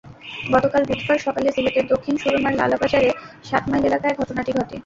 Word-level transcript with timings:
গতকাল 0.53 0.81
বুধবার 0.89 1.19
সকালে 1.25 1.49
সিলেটের 1.55 1.85
দক্ষিণ 1.91 2.15
সুরমার 2.17 2.53
লালাবাজারের 2.59 3.13
সাতমাইল 3.49 3.83
এলাকায় 3.89 4.17
ঘটনাটি 4.19 4.51
ঘটে। 4.59 4.75